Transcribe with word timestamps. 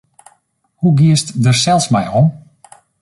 Hoe 0.79 0.93
giest 0.99 1.27
dêr 1.43 1.57
sels 1.63 1.87
mei 1.93 2.07
om? 2.19 2.27